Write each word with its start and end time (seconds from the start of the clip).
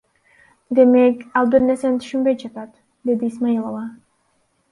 Демек, 0.79 1.19
ал 1.41 1.51
бир 1.55 1.65
нерсени 1.65 2.01
түшүнбөй 2.05 2.39
жатат,— 2.45 2.73
деди 3.09 3.31
Исмаилова. 3.35 3.85